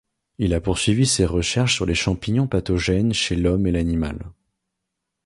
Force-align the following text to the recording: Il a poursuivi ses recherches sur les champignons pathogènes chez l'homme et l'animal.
Il 0.39 0.55
a 0.55 0.61
poursuivi 0.61 1.05
ses 1.05 1.25
recherches 1.25 1.75
sur 1.75 1.85
les 1.85 1.93
champignons 1.93 2.47
pathogènes 2.47 3.13
chez 3.13 3.35
l'homme 3.35 3.67
et 3.67 3.71
l'animal. 3.71 4.17